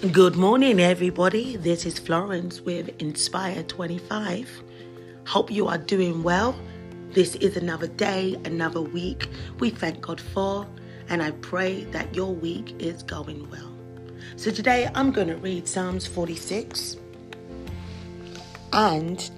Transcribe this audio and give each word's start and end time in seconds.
Good 0.00 0.34
morning, 0.34 0.80
everybody. 0.80 1.56
This 1.56 1.84
is 1.84 1.98
Florence 1.98 2.62
with 2.62 2.88
Inspire 3.02 3.62
25. 3.64 4.62
Hope 5.26 5.50
you 5.50 5.68
are 5.68 5.76
doing 5.76 6.22
well. 6.22 6.58
This 7.10 7.34
is 7.34 7.58
another 7.58 7.86
day, 7.86 8.40
another 8.46 8.80
week 8.80 9.28
we 9.58 9.68
thank 9.68 10.00
God 10.00 10.18
for, 10.18 10.66
and 11.10 11.22
I 11.22 11.32
pray 11.32 11.84
that 11.92 12.14
your 12.14 12.34
week 12.34 12.74
is 12.78 13.02
going 13.02 13.46
well. 13.50 13.70
So 14.36 14.50
today 14.50 14.88
I'm 14.94 15.12
going 15.12 15.28
to 15.28 15.36
read 15.36 15.68
Psalms 15.68 16.06
46 16.06 16.96
and 18.72 19.30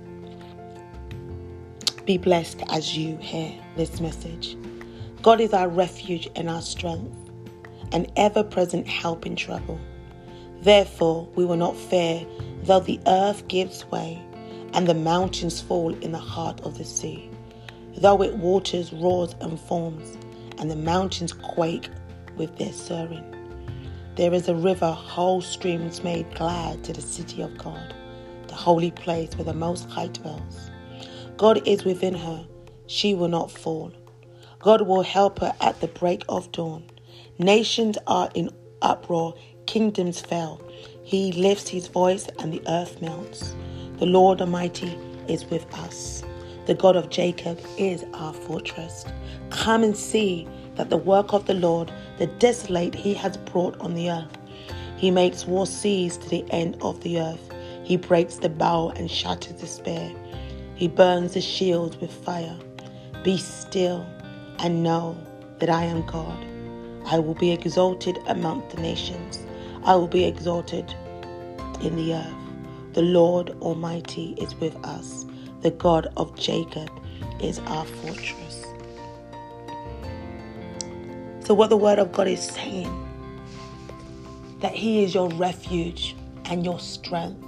be 2.07 2.19
blessed 2.19 2.63
as 2.71 2.97
you 2.97 3.17
hear 3.17 3.53
this 3.77 4.01
message. 4.01 4.57
God 5.23 5.41
is 5.41 5.55
our 5.55 5.69
refuge 5.69 6.29
and 6.37 6.49
our 6.49 6.63
strength, 6.63 7.17
an 7.91 8.07
ever 8.15 8.45
present 8.45 8.87
help 8.87 9.27
in 9.27 9.35
trouble. 9.35 9.81
Therefore, 10.63 11.29
we 11.35 11.45
will 11.45 11.57
not 11.57 11.77
fear, 11.77 12.25
though 12.63 12.81
the 12.81 13.01
earth 13.07 13.47
gives 13.49 13.85
way 13.91 14.23
and 14.75 14.87
the 14.87 14.95
mountains 14.95 15.61
fall 15.61 15.93
in 15.97 16.13
the 16.13 16.19
heart 16.19 16.61
of 16.63 16.79
the 16.79 16.85
sea, 16.85 17.29
though 17.97 18.23
it 18.23 18.37
waters, 18.37 18.93
roars, 18.93 19.35
and 19.41 19.59
foams, 19.59 20.17
and 20.59 20.71
the 20.71 20.77
mountains 20.77 21.33
quake 21.33 21.91
with 22.37 22.57
their 22.57 22.73
surging. 22.73 23.25
There 24.15 24.33
is 24.33 24.49
a 24.49 24.55
river, 24.55 24.93
whole 24.93 25.43
streams 25.43 26.05
made 26.05 26.35
glad 26.35 26.85
to 26.85 26.93
the 26.93 27.03
city 27.03 27.43
of 27.43 27.59
God, 27.59 27.93
the 28.47 28.55
holy 28.55 28.93
place 28.93 29.35
where 29.37 29.45
the 29.45 29.55
Most 29.55 29.91
High 29.91 30.09
dwells. 30.09 30.71
God 31.37 31.67
is 31.67 31.85
within 31.85 32.15
her, 32.15 32.47
she 32.87 33.15
will 33.15 33.29
not 33.29 33.51
fall. 33.51 33.93
God 34.59 34.83
will 34.83 35.03
help 35.03 35.41
her 35.41 35.53
at 35.61 35.81
the 35.81 35.89
break 35.89 36.25
of 36.29 36.53
dawn. 36.53 36.85
Nations 37.39 37.99
are 38.07 38.31
in 38.35 38.51
uproar 38.81 39.35
kingdoms 39.73 40.21
fell. 40.21 40.61
He 41.03 41.33
lifts 41.33 41.67
his 41.67 41.87
voice 41.87 42.29
and 42.39 42.53
the 42.53 42.61
earth 42.69 43.01
melts. 43.01 43.57
The 43.97 44.05
Lord 44.05 44.43
Almighty 44.43 44.99
is 45.29 45.47
with 45.47 45.65
us. 45.79 46.23
The 46.67 46.75
God 46.75 46.95
of 46.95 47.09
Jacob 47.09 47.59
is 47.79 48.05
our 48.13 48.35
fortress. 48.35 49.07
Come 49.49 49.83
and 49.83 49.97
see 49.97 50.47
that 50.75 50.91
the 50.91 50.99
work 50.99 51.33
of 51.33 51.47
the 51.47 51.55
Lord, 51.55 51.91
the 52.19 52.27
desolate 52.27 52.95
he 52.95 53.15
has 53.15 53.39
brought 53.39 53.81
on 53.81 53.95
the 53.95 54.11
earth. 54.11 54.37
He 54.99 55.11
makes 55.11 55.47
war 55.47 55.67
cease 55.67 56.19
to 56.19 56.29
the 56.29 56.45
end 56.51 56.77
of 56.83 57.01
the 57.01 57.19
earth. 57.19 57.51
He 57.83 57.97
breaks 57.97 58.37
the 58.37 58.51
bow 58.51 58.91
and 58.91 59.11
shatters 59.11 59.59
the 59.59 59.67
spear. 59.67 60.13
He 60.75 60.87
burns 60.87 61.33
the 61.33 61.41
shields 61.41 61.97
with 61.97 62.13
fire. 62.13 62.59
Be 63.25 63.39
still 63.39 64.07
and 64.59 64.83
know 64.83 65.17
that 65.61 65.71
I 65.71 65.85
am 65.85 66.05
God. 66.05 66.45
I 67.07 67.19
will 67.21 67.37
be 67.37 67.53
exalted 67.53 68.19
among 68.27 68.69
the 68.69 68.83
nations. 68.83 69.47
I 69.85 69.97
will 69.97 70.09
be 70.09 70.25
exalted 70.25 70.95
in 71.81 71.97
the 71.97 72.15
earth. 72.15 72.35
The 72.93 73.03
Lord 73.03 73.51
Almighty 73.61 74.35
is 74.39 74.55
with 74.57 74.77
us. 74.85 75.27
The 75.63 75.73
God 75.73 76.07
of 76.17 76.39
Jacob 76.39 76.91
is 77.41 77.59
our 77.61 77.85
fortress. 77.85 78.65
So, 81.41 81.55
what 81.55 81.71
the 81.71 81.77
Word 81.77 81.99
of 81.99 82.13
God 82.13 82.29
is 82.29 82.41
saying, 82.41 82.91
that 84.61 84.73
He 84.73 85.03
is 85.03 85.15
your 85.15 85.29
refuge 85.31 86.15
and 86.45 86.65
your 86.65 86.79
strength. 86.79 87.45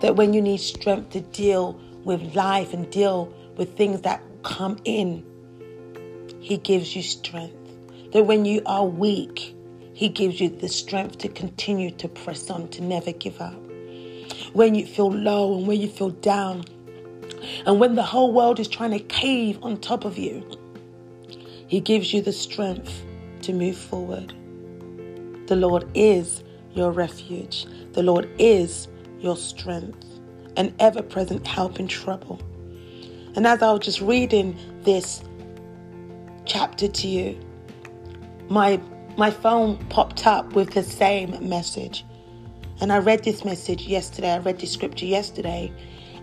That 0.00 0.16
when 0.16 0.32
you 0.32 0.40
need 0.40 0.60
strength 0.60 1.10
to 1.10 1.20
deal 1.20 1.78
with 2.04 2.34
life 2.34 2.72
and 2.72 2.90
deal 2.90 3.32
with 3.56 3.76
things 3.76 4.00
that 4.02 4.22
come 4.42 4.78
in, 4.84 5.22
He 6.40 6.56
gives 6.56 6.96
you 6.96 7.02
strength. 7.02 7.56
That 8.12 8.24
when 8.24 8.46
you 8.46 8.62
are 8.64 8.86
weak, 8.86 9.54
he 9.98 10.08
gives 10.08 10.40
you 10.40 10.48
the 10.48 10.68
strength 10.68 11.18
to 11.18 11.28
continue 11.28 11.90
to 11.90 12.06
press 12.06 12.50
on, 12.50 12.68
to 12.68 12.80
never 12.80 13.10
give 13.10 13.40
up. 13.40 13.60
When 14.52 14.76
you 14.76 14.86
feel 14.86 15.10
low 15.10 15.58
and 15.58 15.66
when 15.66 15.80
you 15.80 15.88
feel 15.88 16.10
down, 16.10 16.66
and 17.66 17.80
when 17.80 17.96
the 17.96 18.04
whole 18.04 18.32
world 18.32 18.60
is 18.60 18.68
trying 18.68 18.92
to 18.92 19.00
cave 19.00 19.58
on 19.60 19.76
top 19.78 20.04
of 20.04 20.16
you, 20.16 20.48
He 21.66 21.80
gives 21.80 22.14
you 22.14 22.22
the 22.22 22.32
strength 22.32 22.92
to 23.42 23.52
move 23.52 23.76
forward. 23.76 24.32
The 25.48 25.56
Lord 25.56 25.90
is 25.94 26.44
your 26.74 26.92
refuge, 26.92 27.66
the 27.90 28.04
Lord 28.04 28.30
is 28.38 28.86
your 29.18 29.36
strength, 29.36 30.06
an 30.56 30.76
ever 30.78 31.02
present 31.02 31.44
help 31.44 31.80
in 31.80 31.88
trouble. 31.88 32.40
And 33.34 33.48
as 33.48 33.62
I 33.62 33.72
was 33.72 33.80
just 33.80 34.00
reading 34.00 34.56
this 34.84 35.24
chapter 36.44 36.86
to 36.86 37.08
you, 37.08 37.36
my 38.48 38.80
my 39.18 39.32
phone 39.32 39.76
popped 39.88 40.28
up 40.28 40.52
with 40.52 40.70
the 40.74 40.82
same 40.84 41.48
message. 41.48 42.04
And 42.80 42.92
I 42.92 42.98
read 42.98 43.24
this 43.24 43.44
message 43.44 43.82
yesterday, 43.82 44.30
I 44.30 44.38
read 44.38 44.60
this 44.60 44.72
scripture 44.72 45.06
yesterday, 45.06 45.72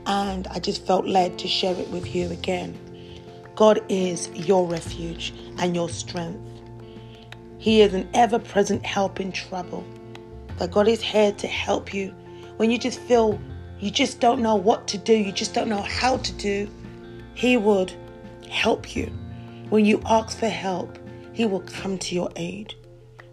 and 0.05 0.47
I 0.47 0.59
just 0.59 0.87
felt 0.87 1.05
led 1.05 1.37
to 1.39 1.47
share 1.49 1.75
it 1.75 1.89
with 1.89 2.15
you 2.15 2.31
again. 2.31 2.79
God 3.55 3.83
is 3.89 4.29
your 4.29 4.65
refuge 4.65 5.33
and 5.57 5.75
your 5.75 5.89
strength. 5.89 6.39
He 7.57 7.81
is 7.81 7.93
an 7.93 8.07
ever 8.13 8.39
present 8.39 8.85
help 8.85 9.19
in 9.19 9.33
trouble. 9.33 9.85
That 10.57 10.71
God 10.71 10.87
is 10.87 11.01
here 11.01 11.33
to 11.33 11.47
help 11.47 11.93
you 11.93 12.15
when 12.55 12.71
you 12.71 12.77
just 12.77 13.01
feel 13.01 13.37
you 13.81 13.91
just 13.91 14.21
don't 14.21 14.41
know 14.41 14.55
what 14.55 14.87
to 14.87 14.97
do, 14.97 15.13
you 15.13 15.33
just 15.33 15.53
don't 15.53 15.67
know 15.67 15.81
how 15.81 16.15
to 16.17 16.31
do. 16.33 16.69
He 17.33 17.57
would 17.57 17.91
help 18.49 18.95
you. 18.95 19.07
When 19.69 19.83
you 19.83 20.01
ask 20.05 20.37
for 20.37 20.47
help, 20.47 20.97
He 21.33 21.45
will 21.45 21.59
come 21.59 21.97
to 21.97 22.15
your 22.15 22.31
aid. 22.37 22.73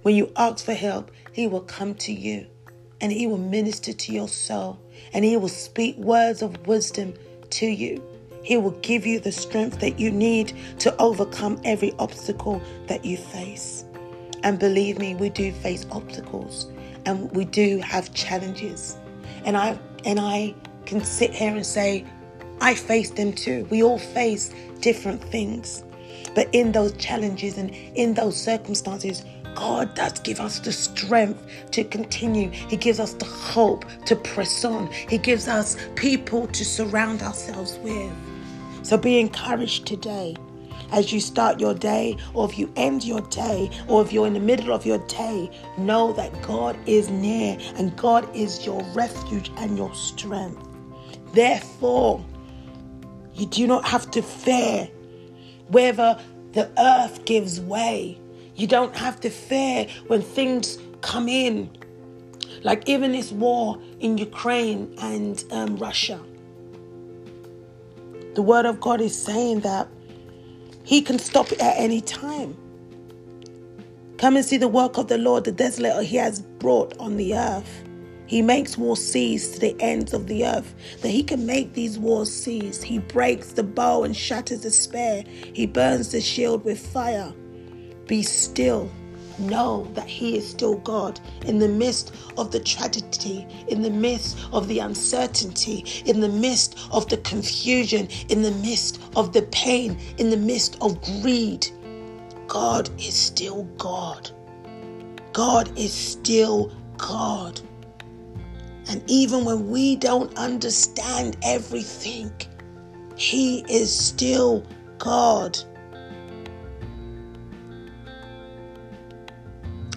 When 0.02 0.16
you 0.16 0.32
ask 0.36 0.64
for 0.64 0.74
help, 0.74 1.10
He 1.32 1.46
will 1.46 1.60
come 1.60 1.94
to 1.96 2.12
you 2.12 2.46
and 3.00 3.12
He 3.12 3.26
will 3.26 3.38
minister 3.38 3.92
to 3.92 4.12
your 4.12 4.28
soul 4.28 4.78
and 5.12 5.24
He 5.24 5.36
will 5.36 5.48
speak 5.48 5.96
words 5.96 6.42
of 6.42 6.66
wisdom 6.66 7.14
to 7.50 7.66
you. 7.66 8.02
He 8.42 8.56
will 8.56 8.78
give 8.82 9.06
you 9.06 9.20
the 9.20 9.30
strength 9.30 9.78
that 9.80 10.00
you 10.00 10.10
need 10.10 10.52
to 10.80 10.94
overcome 11.00 11.60
every 11.64 11.92
obstacle 11.98 12.60
that 12.88 13.04
you 13.04 13.16
face. 13.16 13.84
And 14.42 14.58
believe 14.58 14.98
me, 14.98 15.14
we 15.14 15.30
do 15.30 15.52
face 15.52 15.86
obstacles 15.92 16.66
and 17.06 17.30
we 17.32 17.44
do 17.44 17.78
have 17.78 18.12
challenges. 18.14 18.96
And 19.44 19.56
I 19.56 19.78
and 20.04 20.19
I 20.19 20.54
can 20.84 21.04
sit 21.04 21.32
here 21.32 21.54
and 21.54 21.64
say, 21.64 22.04
I 22.60 22.74
face 22.74 23.10
them 23.10 23.32
too. 23.32 23.66
We 23.70 23.82
all 23.82 23.98
face 23.98 24.52
different 24.80 25.22
things. 25.22 25.84
But 26.34 26.48
in 26.52 26.72
those 26.72 26.92
challenges 26.94 27.58
and 27.58 27.70
in 27.94 28.14
those 28.14 28.36
circumstances, 28.36 29.24
God 29.54 29.94
does 29.94 30.18
give 30.20 30.40
us 30.40 30.58
the 30.58 30.72
strength 30.72 31.42
to 31.72 31.84
continue. 31.84 32.50
He 32.50 32.76
gives 32.76 33.00
us 33.00 33.14
the 33.14 33.24
hope 33.24 33.84
to 34.06 34.16
press 34.16 34.64
on. 34.64 34.90
He 34.92 35.18
gives 35.18 35.48
us 35.48 35.76
people 35.94 36.46
to 36.48 36.64
surround 36.64 37.22
ourselves 37.22 37.78
with. 37.78 38.12
So 38.82 38.96
be 38.96 39.20
encouraged 39.20 39.86
today 39.86 40.36
as 40.92 41.12
you 41.12 41.20
start 41.20 41.58
your 41.58 41.74
day, 41.74 42.16
or 42.34 42.48
if 42.48 42.58
you 42.58 42.70
end 42.76 43.02
your 43.04 43.22
day, 43.22 43.70
or 43.88 44.02
if 44.02 44.12
you're 44.12 44.26
in 44.26 44.34
the 44.34 44.40
middle 44.40 44.72
of 44.72 44.84
your 44.84 44.98
day, 45.06 45.50
know 45.78 46.12
that 46.12 46.30
God 46.42 46.76
is 46.86 47.08
near 47.08 47.56
and 47.76 47.96
God 47.96 48.28
is 48.36 48.64
your 48.66 48.82
refuge 48.92 49.50
and 49.56 49.76
your 49.76 49.94
strength. 49.94 50.62
Therefore, 51.32 52.22
you 53.34 53.46
do 53.46 53.66
not 53.66 53.86
have 53.86 54.10
to 54.10 54.22
fear 54.22 54.86
whether 55.69 56.20
the 56.52 56.70
earth 56.78 57.24
gives 57.24 57.60
way 57.60 58.20
you 58.54 58.66
don't 58.66 58.94
have 58.96 59.20
to 59.20 59.30
fear 59.30 59.86
when 60.06 60.22
things 60.22 60.78
come 61.00 61.28
in. 61.28 61.70
Like 62.62 62.88
even 62.88 63.12
this 63.12 63.32
war 63.32 63.80
in 64.00 64.18
Ukraine 64.18 64.94
and 64.98 65.42
um, 65.50 65.76
Russia. 65.76 66.20
The 68.34 68.42
Word 68.42 68.66
of 68.66 68.80
God 68.80 69.00
is 69.00 69.20
saying 69.20 69.60
that 69.60 69.88
He 70.84 71.02
can 71.02 71.18
stop 71.18 71.50
it 71.52 71.60
at 71.60 71.76
any 71.76 72.00
time. 72.00 72.56
Come 74.19 74.37
and 74.37 74.44
see 74.44 74.56
the 74.56 74.69
work 74.69 74.99
of 74.99 75.08
the 75.08 75.19
Lord, 75.19 75.44
the 75.44 75.52
desolate 75.52 76.06
He 76.06 76.16
has 76.16 76.40
brought 76.40 76.96
on 76.99 77.16
the 77.16 77.34
earth. 77.34 77.82
He 78.26 78.40
makes 78.40 78.78
war 78.78 78.96
cease 78.96 79.52
to 79.52 79.60
the 79.60 79.76
ends 79.78 80.14
of 80.14 80.26
the 80.26 80.46
earth, 80.46 80.75
that 81.02 81.10
he 81.10 81.22
can 81.22 81.44
make 81.44 81.75
these 81.75 81.99
wars 81.99 82.32
cease. 82.32 82.82
He 82.82 82.99
breaks 82.99 83.52
the 83.52 83.62
bow 83.62 84.04
and 84.04 84.16
shatters 84.16 84.62
the 84.62 84.70
spear. 84.70 85.22
He 85.52 85.66
burns 85.66 86.12
the 86.12 86.20
shield 86.22 86.64
with 86.64 86.78
fire. 86.78 87.34
Be 88.12 88.23
still. 88.23 88.91
Know 89.38 89.88
that 89.94 90.06
He 90.06 90.37
is 90.37 90.47
still 90.47 90.75
God 90.76 91.19
in 91.47 91.59
the 91.59 91.67
midst 91.67 92.14
of 92.37 92.50
the 92.50 92.61
tragedy, 92.61 93.47
in 93.69 93.81
the 93.81 93.88
midst 93.88 94.38
of 94.53 94.69
the 94.69 94.81
uncertainty, 94.81 95.87
in 96.05 96.20
the 96.20 96.29
midst 96.29 96.79
of 96.91 97.09
the 97.09 97.17
confusion, 97.17 98.09
in 98.29 98.43
the 98.43 98.50
midst 98.50 99.00
of 99.17 99.32
the 99.32 99.41
pain, 99.44 99.99
in 100.19 100.29
the 100.29 100.37
midst 100.37 100.76
of 100.82 101.00
greed. 101.23 101.67
God 102.49 102.91
is 103.00 103.14
still 103.14 103.64
God. 103.79 104.31
God 105.32 105.73
is 105.79 105.94
still 105.94 106.70
God. 106.99 107.62
And 108.91 109.03
even 109.06 109.47
when 109.47 109.70
we 109.70 109.97
don't 109.97 110.37
understand 110.37 111.38
everything, 111.43 112.31
He 113.17 113.64
is 113.70 113.91
still 113.91 114.67
God. 114.99 115.59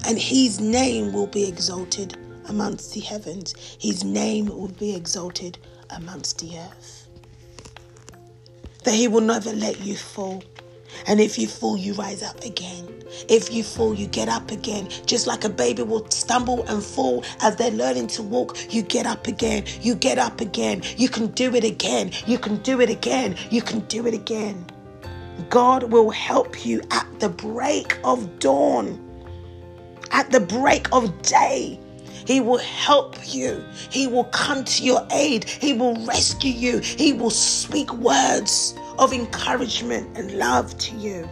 And 0.06 0.20
his 0.20 0.60
name 0.60 1.14
will 1.14 1.28
be 1.28 1.48
exalted 1.48 2.18
amongst 2.48 2.94
the 2.94 3.00
heavens. 3.00 3.56
His 3.80 4.04
name 4.04 4.48
will 4.48 4.68
be 4.68 4.96
exalted 4.96 5.58
amongst 5.90 6.40
the 6.40 6.58
earth. 6.58 7.08
That 8.84 8.94
he 8.94 9.08
will 9.08 9.22
never 9.22 9.52
let 9.52 9.82
you 9.82 9.96
fall. 9.96 10.44
And 11.08 11.20
if 11.20 11.38
you 11.38 11.48
fall, 11.48 11.78
you 11.78 11.94
rise 11.94 12.24
up 12.24 12.44
again. 12.44 12.88
If 13.28 13.52
you 13.52 13.64
fall, 13.64 13.94
you 13.94 14.08
get 14.08 14.30
up 14.30 14.52
again. 14.52 14.90
Just 15.06 15.28
like 15.28 15.44
a 15.44 15.50
baby 15.50 15.84
will 15.84 16.10
stumble 16.10 16.64
and 16.68 16.84
fall 16.84 17.24
as 17.42 17.56
they're 17.56 17.72
learning 17.72 18.08
to 18.08 18.24
walk, 18.24 18.58
you 18.74 18.82
get 18.82 19.06
up 19.06 19.28
again. 19.28 19.66
You 19.82 19.96
get 19.96 20.18
up 20.18 20.42
again. 20.42 20.84
You 20.98 21.10
can 21.10 21.28
do 21.28 21.54
it 21.56 21.64
again. 21.64 22.12
You 22.26 22.38
can 22.38 22.58
do 22.58 22.82
it 22.82 22.90
again. 22.90 23.36
You 23.50 23.62
can 23.62 23.80
do 23.82 24.08
it 24.08 24.14
again. 24.14 24.66
God 25.50 25.92
will 25.92 26.12
help 26.12 26.66
you 26.66 26.82
at 26.92 27.20
the 27.20 27.30
break 27.30 28.00
of 28.04 28.40
dawn, 28.40 29.05
at 30.12 30.32
the 30.32 30.40
break 30.40 30.92
of 30.92 31.22
day. 31.22 31.80
He 32.26 32.42
will 32.42 32.58
help 32.58 33.16
you. 33.34 33.64
He 33.92 34.08
will 34.08 34.24
come 34.26 34.64
to 34.64 34.84
your 34.84 35.08
aid. 35.12 35.44
He 35.44 35.74
will 35.74 35.96
rescue 36.06 36.52
you. 36.52 36.80
He 36.80 37.14
will 37.14 37.30
speak 37.30 37.94
words 37.94 38.74
of 38.98 39.14
encouragement 39.14 40.18
and 40.18 40.32
love 40.34 40.76
to 40.80 40.96
you. 40.96 41.30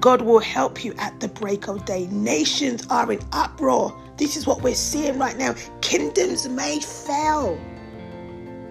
God 0.00 0.22
will 0.22 0.38
help 0.38 0.84
you 0.84 0.94
at 0.98 1.18
the 1.20 1.28
break 1.28 1.68
of 1.68 1.84
day. 1.84 2.06
Nations 2.06 2.86
are 2.88 3.12
in 3.12 3.20
uproar. 3.32 4.00
This 4.16 4.36
is 4.36 4.46
what 4.46 4.62
we're 4.62 4.74
seeing 4.74 5.18
right 5.18 5.36
now. 5.36 5.54
Kingdoms 5.80 6.48
may 6.48 6.80
fail, 6.80 7.60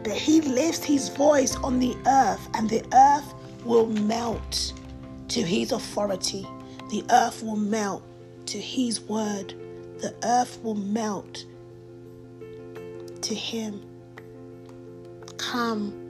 but 0.03 0.13
He 0.13 0.41
lifts 0.41 0.85
His 0.85 1.09
voice 1.09 1.55
on 1.57 1.79
the 1.79 1.95
earth, 2.07 2.49
and 2.53 2.69
the 2.69 2.83
earth 2.93 3.33
will 3.65 3.87
melt 3.87 4.73
to 5.27 5.41
His 5.41 5.71
authority. 5.71 6.47
The 6.89 7.03
earth 7.11 7.43
will 7.43 7.57
melt 7.57 8.03
to 8.47 8.59
His 8.59 9.01
word. 9.01 9.53
The 9.99 10.13
earth 10.23 10.59
will 10.63 10.75
melt 10.75 11.45
to 13.21 13.35
Him. 13.35 13.81
Come 15.37 16.07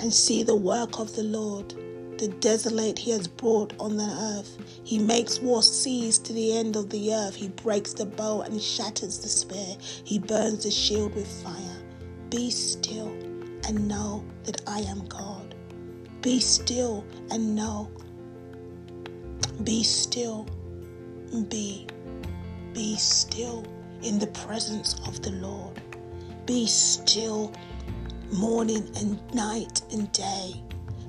and 0.00 0.12
see 0.12 0.42
the 0.42 0.54
work 0.54 0.98
of 0.98 1.16
the 1.16 1.22
Lord, 1.22 1.70
the 2.18 2.28
desolate 2.40 2.98
he 2.98 3.10
has 3.12 3.26
brought 3.26 3.72
on 3.80 3.96
the 3.96 4.36
earth. 4.36 4.58
He 4.84 4.98
makes 4.98 5.40
war 5.40 5.62
cease 5.62 6.18
to 6.18 6.32
the 6.32 6.56
end 6.56 6.76
of 6.76 6.90
the 6.90 7.14
earth. 7.14 7.34
He 7.34 7.48
breaks 7.48 7.94
the 7.94 8.04
bow 8.04 8.42
and 8.42 8.60
shatters 8.60 9.18
the 9.20 9.28
spear. 9.28 9.76
He 10.04 10.18
burns 10.18 10.64
the 10.64 10.70
shield 10.70 11.14
with 11.14 11.26
fire. 11.42 11.82
Be 12.28 12.50
still 12.50 13.08
and 13.66 13.88
know 13.88 14.24
that 14.44 14.60
I 14.66 14.80
am 14.80 15.06
God. 15.06 15.54
Be 16.20 16.38
still 16.38 17.04
and 17.30 17.54
know. 17.54 17.90
Be 19.62 19.82
still. 19.82 20.46
Be. 21.48 21.86
Be 22.72 22.96
still 22.96 23.64
in 24.02 24.18
the 24.18 24.26
presence 24.28 25.00
of 25.06 25.22
the 25.22 25.30
Lord. 25.30 25.80
Be 26.44 26.66
still 26.66 27.52
morning 28.32 28.90
and 28.96 29.34
night 29.34 29.82
and 29.92 30.10
day. 30.12 30.62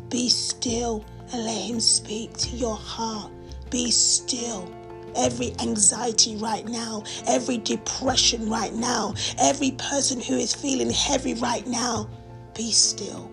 Be 0.09 0.30
still 0.30 1.03
and 1.33 1.44
let 1.44 1.57
Him 1.57 1.80
speak 1.80 2.38
to 2.38 2.56
your 2.56 2.75
heart. 2.75 3.31
Be 3.71 3.89
still. 3.92 4.71
Every 5.18 5.53
anxiety 5.62 6.36
right 6.36 6.68
now, 6.68 7.03
every 7.25 7.57
depression 7.57 8.50
right 8.50 8.74
now, 8.74 9.13
every 9.39 9.71
person 9.71 10.19
who 10.19 10.36
is 10.36 10.53
feeling 10.53 10.89
heavy 10.92 11.33
right 11.36 11.65
now, 11.65 12.09
be 12.53 12.71
still. 12.71 13.31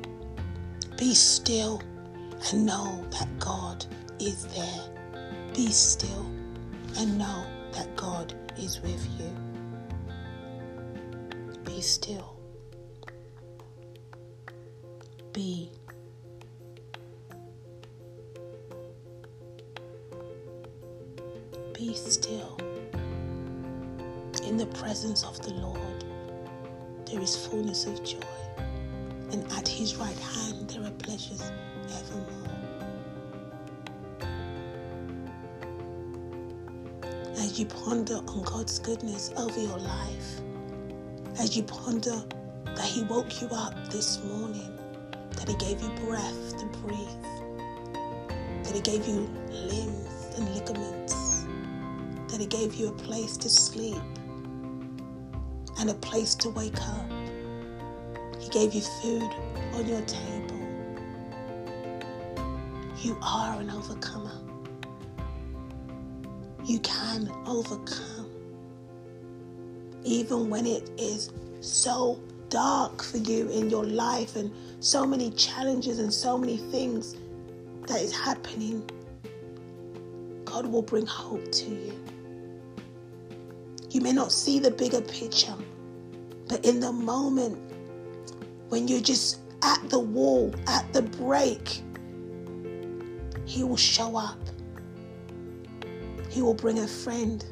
Be 0.96 1.12
still 1.14 1.82
and 2.50 2.64
know 2.64 3.04
that 3.10 3.28
God 3.38 3.84
is 4.20 4.46
there. 4.46 4.91
Be 5.54 5.70
still 5.70 6.26
and 6.99 7.19
know 7.19 7.44
that 7.72 7.94
God 7.96 8.34
is 8.58 8.81
with 8.81 9.06
you. 9.19 9.31
Be 11.64 11.81
still. 11.81 12.32
be. 15.32 15.70
Be 21.75 21.94
still. 21.94 22.56
In 24.44 24.56
the 24.56 24.66
presence 24.75 25.25
of 25.25 25.40
the 25.43 25.55
Lord, 25.55 26.05
there 27.06 27.20
is 27.20 27.34
fullness 27.46 27.87
of 27.87 28.05
joy, 28.05 28.19
and 29.31 29.50
at 29.52 29.66
his 29.66 29.96
right 29.96 30.19
hand 30.19 30.69
there 30.69 30.84
are 30.84 30.90
pleasures 30.93 31.50
evermore. 31.90 32.41
As 37.42 37.58
you 37.58 37.66
ponder 37.66 38.18
on 38.28 38.44
God's 38.44 38.78
goodness 38.78 39.32
over 39.36 39.58
your 39.58 39.76
life, 39.76 40.40
as 41.40 41.56
you 41.56 41.64
ponder 41.64 42.22
that 42.64 42.84
He 42.84 43.02
woke 43.02 43.42
you 43.42 43.48
up 43.48 43.74
this 43.90 44.22
morning, 44.22 44.78
that 45.32 45.48
He 45.48 45.56
gave 45.56 45.82
you 45.82 45.88
breath 46.06 46.56
to 46.60 46.66
breathe, 46.78 47.24
that 48.62 48.72
He 48.72 48.80
gave 48.80 49.08
you 49.08 49.28
limbs 49.50 50.28
and 50.36 50.54
ligaments, 50.54 51.44
that 52.28 52.38
He 52.38 52.46
gave 52.46 52.76
you 52.76 52.90
a 52.90 52.92
place 52.92 53.36
to 53.38 53.48
sleep 53.48 54.00
and 55.80 55.90
a 55.90 55.94
place 55.94 56.36
to 56.36 56.50
wake 56.50 56.80
up. 56.80 57.10
He 58.38 58.50
gave 58.50 58.72
you 58.72 58.82
food 59.02 59.30
on 59.74 59.88
your 59.88 60.02
table. 60.02 60.60
You 62.98 63.18
are 63.20 63.60
an 63.60 63.68
overcomer. 63.68 64.38
You 66.64 66.78
can 66.80 67.30
overcome. 67.46 68.30
Even 70.04 70.48
when 70.48 70.66
it 70.66 70.90
is 70.98 71.30
so 71.60 72.20
dark 72.48 73.02
for 73.02 73.16
you 73.16 73.48
in 73.48 73.70
your 73.70 73.84
life 73.84 74.36
and 74.36 74.52
so 74.80 75.06
many 75.06 75.30
challenges 75.30 75.98
and 75.98 76.12
so 76.12 76.36
many 76.36 76.56
things 76.56 77.16
that 77.86 78.00
is 78.00 78.14
happening, 78.14 78.88
God 80.44 80.66
will 80.66 80.82
bring 80.82 81.06
hope 81.06 81.50
to 81.50 81.70
you. 81.70 81.92
You 83.90 84.00
may 84.00 84.12
not 84.12 84.32
see 84.32 84.58
the 84.58 84.70
bigger 84.70 85.00
picture, 85.00 85.54
but 86.48 86.64
in 86.64 86.80
the 86.80 86.92
moment 86.92 87.58
when 88.68 88.88
you're 88.88 89.00
just 89.00 89.38
at 89.62 89.90
the 89.90 89.98
wall, 89.98 90.54
at 90.66 90.92
the 90.92 91.02
break, 91.02 91.82
He 93.44 93.64
will 93.64 93.76
show 93.76 94.16
up. 94.16 94.38
He 96.32 96.43
will 96.43 96.55
bring 96.55 96.79
a 96.81 96.89
friend. 96.89 97.44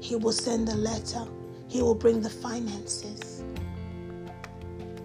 He 0.00 0.16
will 0.16 0.32
send 0.32 0.68
a 0.70 0.74
letter. 0.74 1.24
He 1.68 1.82
will 1.82 1.94
bring 1.94 2.22
the 2.22 2.30
finances. 2.30 3.44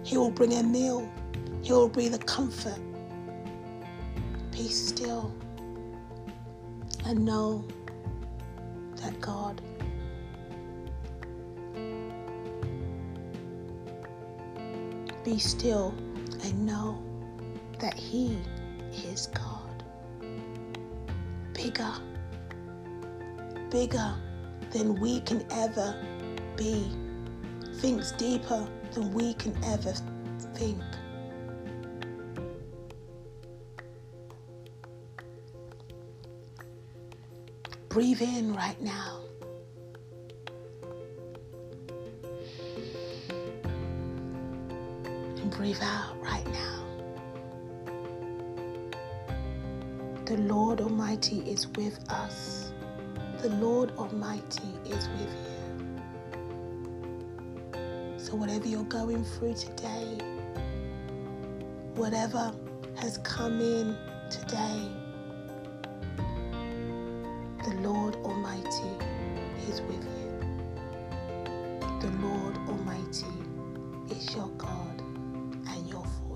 He 0.02 0.16
will 0.16 0.30
bring 0.30 0.54
a 0.54 0.62
meal. 0.62 1.10
He 1.62 1.72
will 1.72 1.88
bring 1.88 2.12
the 2.12 2.18
comfort. 2.18 2.78
Be 4.52 4.68
still 4.68 5.34
and 7.04 7.24
know 7.24 7.64
that 8.96 9.20
God 9.20 9.60
be 15.24 15.38
still 15.38 15.94
and 16.44 16.66
know 16.66 17.02
that 17.78 17.94
He 17.94 18.38
is 18.92 19.28
God. 19.28 19.84
Bigger, 21.52 21.92
bigger 23.72 24.14
than 24.70 25.00
we 25.00 25.20
can 25.22 25.44
ever 25.50 25.96
be. 26.56 26.86
Thinks 27.76 28.12
deeper 28.12 28.68
than 28.92 29.12
we 29.14 29.32
can 29.34 29.56
ever 29.64 29.94
think. 30.52 30.82
Breathe 37.88 38.20
in 38.20 38.54
right 38.54 38.80
now. 38.80 39.20
And 45.38 45.50
breathe 45.50 45.80
out 45.82 46.22
right 46.22 46.46
now. 46.46 46.84
The 50.26 50.36
Lord 50.36 50.82
Almighty 50.82 51.40
is 51.40 51.66
with 51.68 51.98
us. 52.10 52.61
The 53.42 53.50
Lord 53.50 53.92
Almighty 53.98 54.68
is 54.86 55.08
with 55.10 55.34
you. 55.44 55.82
So, 58.18 58.36
whatever 58.36 58.68
you're 58.68 58.84
going 58.84 59.24
through 59.24 59.54
today, 59.54 60.18
whatever 61.96 62.52
has 62.96 63.18
come 63.18 63.60
in 63.60 63.96
today, 64.30 64.90
the 67.64 67.74
Lord 67.82 68.16
Almighty 68.16 68.96
is 69.68 69.82
with 69.82 70.04
you. 70.04 70.58
The 72.00 72.10
Lord 72.26 72.56
Almighty 72.68 73.26
is 74.10 74.34
your 74.36 74.48
God 74.58 75.00
and 75.00 75.88
your 75.88 76.04
fortress, 76.04 76.31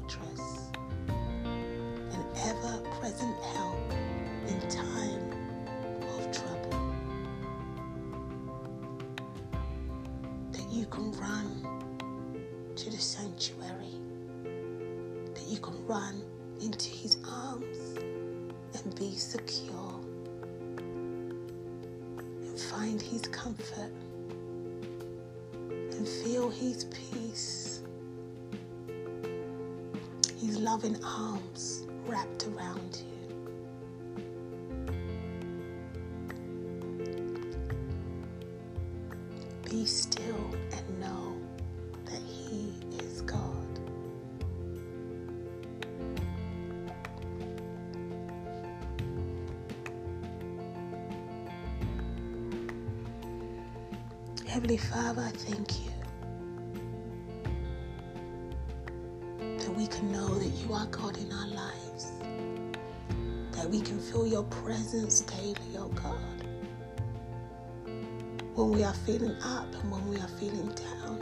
run 15.87 16.21
into 16.61 16.91
his 16.91 17.17
arms 17.29 17.97
and 18.75 18.95
be 18.99 19.15
secure 19.15 20.01
and 22.43 22.59
find 22.59 23.01
his 23.01 23.23
comfort 23.29 23.93
and 25.53 26.09
feel 26.09 26.51
his 26.51 26.85
peace, 26.87 27.83
his 30.41 30.59
loving 30.59 30.97
arms 31.05 31.87
wrapped 32.07 32.49
around 32.49 33.03
you. 33.09 33.16
Heavenly 54.57 54.79
Father, 54.79 55.21
I 55.21 55.33
thank 55.33 55.85
you 55.85 55.91
that 59.59 59.69
we 59.77 59.87
can 59.87 60.11
know 60.11 60.29
that 60.39 60.47
you 60.47 60.73
are 60.73 60.87
God 60.87 61.19
in 61.19 61.31
our 61.31 61.49
lives, 61.49 62.13
that 63.53 63.69
we 63.69 63.83
can 63.83 64.01
feel 64.01 64.27
your 64.27 64.45
presence 64.45 65.21
daily, 65.21 65.77
oh 65.77 65.89
God 65.89 66.17
when 68.55 68.71
we 68.71 68.83
are 68.83 68.95
feeling 68.95 69.37
up 69.43 69.75
and 69.75 69.93
when 69.93 70.09
we 70.09 70.17
are 70.17 70.29
feeling 70.41 70.69
down. 70.69 71.19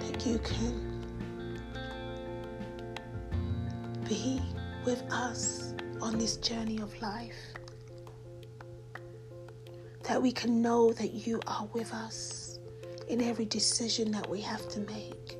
That 0.00 0.26
you 0.26 0.38
can 0.40 1.50
be 4.06 4.42
with 4.84 5.02
us 5.10 5.72
on 6.02 6.18
this 6.18 6.36
journey 6.36 6.78
of 6.80 7.00
life. 7.00 7.57
That 10.08 10.22
we 10.22 10.32
can 10.32 10.62
know 10.62 10.90
that 10.94 11.26
you 11.26 11.38
are 11.46 11.68
with 11.74 11.92
us 11.92 12.58
in 13.08 13.20
every 13.20 13.44
decision 13.44 14.10
that 14.12 14.26
we 14.26 14.40
have 14.40 14.66
to 14.70 14.80
make, 14.80 15.36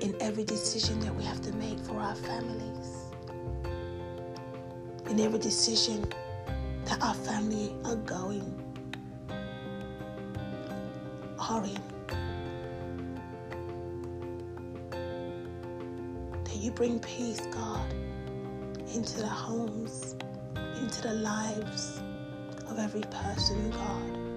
in 0.00 0.14
every 0.20 0.44
decision 0.44 1.00
that 1.00 1.12
we 1.12 1.24
have 1.24 1.40
to 1.42 1.52
make 1.54 1.80
for 1.80 1.96
our 1.96 2.14
families, 2.14 2.96
in 5.08 5.18
every 5.18 5.40
decision 5.40 6.08
that 6.84 7.02
our 7.02 7.14
family 7.14 7.74
are 7.86 7.96
going 7.96 8.54
are 11.40 11.64
in. 11.64 11.82
That 16.44 16.56
you 16.56 16.70
bring 16.70 17.00
peace, 17.00 17.40
God, 17.50 17.92
into 18.94 19.18
the 19.18 19.26
homes, 19.26 20.14
into 20.80 21.02
the 21.02 21.14
lives 21.14 22.00
of 22.70 22.78
every 22.78 23.02
person, 23.02 23.70
God. 23.70 24.36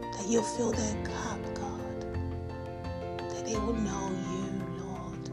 That 0.00 0.26
you'll 0.28 0.44
fill 0.44 0.72
their 0.72 1.04
cup, 1.04 1.40
God. 1.54 2.24
That 3.18 3.46
they 3.46 3.56
will 3.56 3.74
know 3.74 4.10
you, 4.30 4.84
Lord. 4.84 5.30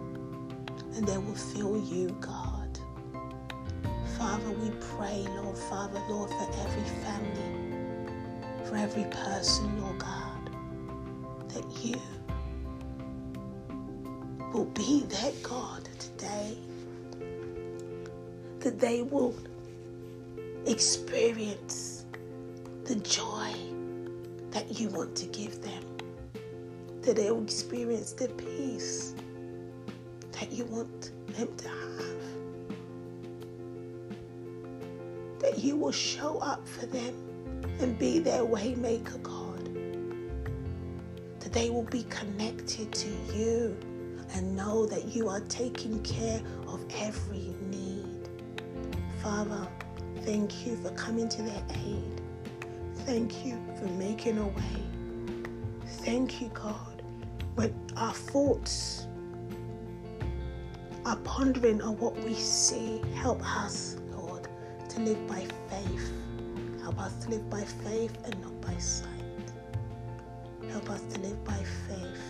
And 0.95 1.07
they 1.07 1.17
will 1.17 1.35
feel 1.35 1.77
you, 1.77 2.09
God. 2.21 2.79
Father, 4.17 4.51
we 4.51 4.71
pray, 4.79 5.25
Lord, 5.29 5.57
Father, 5.57 6.01
Lord, 6.09 6.29
for 6.31 6.49
every 6.61 6.83
family, 7.03 7.67
for 8.65 8.77
every 8.77 9.05
person, 9.05 9.81
Lord 9.81 9.99
God, 9.99 10.51
that 11.49 11.65
you 11.83 12.01
will 14.53 14.65
be 14.65 15.03
that 15.07 15.43
God 15.43 15.89
today, 15.99 16.57
that 18.59 18.79
they 18.79 19.03
will 19.03 19.35
experience 20.65 22.05
the 22.85 22.95
joy 22.95 23.53
that 24.51 24.79
you 24.79 24.89
want 24.89 25.15
to 25.15 25.25
give 25.27 25.61
them, 25.61 25.83
that 27.01 27.15
they 27.15 27.31
will 27.31 27.43
experience 27.43 28.13
the 28.13 28.27
peace 28.29 29.15
that 30.33 30.51
you 30.51 30.65
want 30.65 31.11
them 31.35 31.47
to 31.57 31.67
have. 31.67 32.21
that 35.41 35.57
you 35.57 35.75
will 35.75 35.91
show 35.91 36.37
up 36.37 36.65
for 36.67 36.85
them 36.85 37.13
and 37.79 37.97
be 37.97 38.19
their 38.19 38.43
waymaker, 38.43 39.21
God. 39.23 39.65
That 41.39 41.51
they 41.51 41.69
will 41.69 41.83
be 41.85 42.03
connected 42.03 42.93
to 42.93 43.09
you 43.33 43.75
and 44.33 44.55
know 44.55 44.85
that 44.85 45.07
you 45.07 45.27
are 45.27 45.39
taking 45.41 46.01
care 46.03 46.41
of 46.67 46.85
every 46.95 47.55
need. 47.69 48.29
Father, 49.21 49.67
thank 50.31 50.65
you 50.65 50.77
for 50.77 50.91
coming 50.91 51.27
to 51.27 51.41
their 51.41 51.61
aid. 51.85 52.21
Thank 53.05 53.45
you 53.45 53.59
for 53.77 53.87
making 53.87 54.37
a 54.37 54.47
way. 54.47 54.81
Thank 56.05 56.41
you, 56.41 56.47
God, 56.53 57.01
when 57.55 57.75
our 57.97 58.13
thoughts 58.13 59.07
are 61.05 61.17
pondering 61.17 61.81
on 61.81 61.97
what 61.97 62.15
we 62.23 62.33
see, 62.33 63.01
help 63.13 63.45
us 63.45 63.97
Lord, 64.13 64.47
to 64.87 65.01
live 65.01 65.27
by 65.27 65.45
faith. 65.69 66.13
Help 66.81 66.97
us 67.01 67.13
to 67.25 67.31
live 67.31 67.49
by 67.49 67.65
faith 67.65 68.17
and 68.23 68.41
not 68.41 68.61
by 68.61 68.77
sight. 68.77 69.09
Help 70.69 70.89
us 70.91 71.01
to 71.13 71.19
live 71.19 71.43
by 71.43 71.61
faith. 71.89 72.23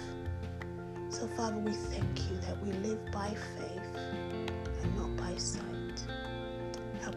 So, 1.10 1.28
Father, 1.38 1.58
we 1.58 1.74
thank 1.74 2.32
you 2.32 2.38
that 2.48 2.60
we 2.66 2.72
live 2.72 3.12
by 3.12 3.30
faith 3.60 3.96
and 4.82 4.98
not 4.98 5.16
by 5.18 5.38
sight. 5.38 5.71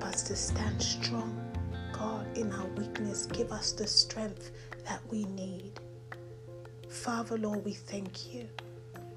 Us 0.04 0.22
to 0.24 0.36
stand 0.36 0.80
strong, 0.82 1.34
God, 1.92 2.26
in 2.36 2.52
our 2.52 2.66
weakness. 2.76 3.24
Give 3.26 3.50
us 3.50 3.72
the 3.72 3.86
strength 3.86 4.52
that 4.86 5.00
we 5.10 5.24
need. 5.24 5.72
Father, 6.88 7.38
Lord, 7.38 7.64
we 7.64 7.72
thank 7.72 8.32
you. 8.32 8.46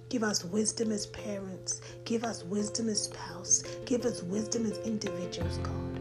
Give 0.10 0.24
us 0.24 0.46
wisdom 0.46 0.92
as 0.92 1.06
parents. 1.08 1.82
Give 2.06 2.24
us 2.24 2.46
wisdom 2.46 2.88
as 2.88 3.04
spouse. 3.04 3.64
Give 3.86 4.06
us 4.06 4.24
wisdom 4.24 4.66
as 4.66 4.78
individuals, 4.80 5.58
God. 5.58 6.00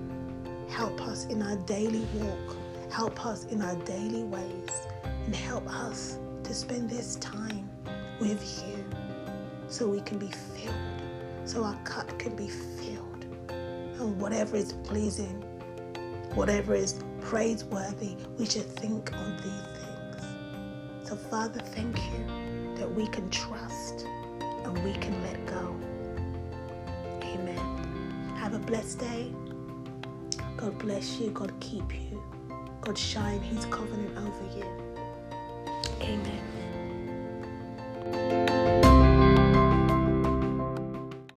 Help 0.68 1.00
us 1.02 1.26
in 1.26 1.42
our 1.42 1.56
daily 1.66 2.06
walk. 2.14 2.56
Help 2.90 3.26
us 3.26 3.44
in 3.46 3.60
our 3.60 3.76
daily 3.84 4.22
ways. 4.22 4.86
And 5.24 5.34
help 5.34 5.68
us 5.68 6.18
to 6.44 6.54
spend 6.54 6.88
this 6.88 7.16
time 7.16 7.68
with 8.20 8.64
you 8.66 8.84
so 9.68 9.88
we 9.88 10.00
can 10.02 10.18
be 10.18 10.30
filled, 10.30 10.74
so 11.44 11.64
our 11.64 11.76
cup 11.82 12.16
can 12.20 12.36
be 12.36 12.48
filled. 12.48 12.95
And 13.98 14.20
whatever 14.20 14.56
is 14.56 14.72
pleasing, 14.84 15.42
whatever 16.34 16.74
is 16.74 17.00
praiseworthy, 17.20 18.16
we 18.38 18.46
should 18.46 18.66
think 18.66 19.12
on 19.12 19.36
these 19.36 19.66
things. 19.78 21.08
So, 21.08 21.16
Father, 21.16 21.60
thank 21.60 21.96
you 21.96 22.74
that 22.76 22.90
we 22.92 23.06
can 23.08 23.28
trust 23.30 24.06
and 24.40 24.78
we 24.84 24.92
can 24.94 25.22
let 25.22 25.44
go. 25.46 25.76
Amen. 27.22 28.34
Have 28.36 28.54
a 28.54 28.58
blessed 28.58 28.98
day. 29.00 29.32
God 30.56 30.78
bless 30.78 31.18
you. 31.18 31.30
God 31.30 31.52
keep 31.60 31.92
you. 31.94 32.22
God 32.80 32.96
shine 32.96 33.40
his 33.40 33.64
covenant 33.66 34.16
over 34.18 34.44
you. 34.56 34.64
Amen. 36.02 36.42